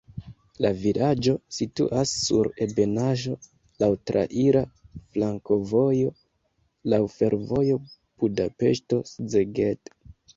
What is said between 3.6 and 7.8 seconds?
laŭ traira flankovojo, laŭ fervojo